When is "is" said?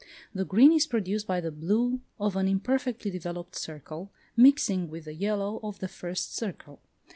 0.73-0.87